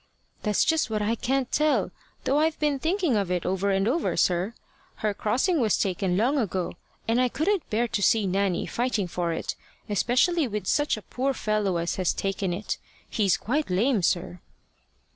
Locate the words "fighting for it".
8.65-9.53